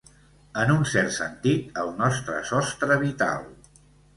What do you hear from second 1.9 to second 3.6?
nostre sostre vital.